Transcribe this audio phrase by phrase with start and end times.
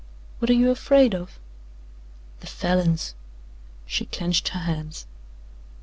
[0.39, 1.37] What are you afraid of?"
[2.39, 3.13] "The Falins."
[3.85, 5.05] She clenched her hands.